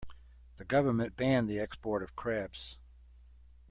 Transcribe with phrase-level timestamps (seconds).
[0.57, 2.79] The government banned the export of crabs.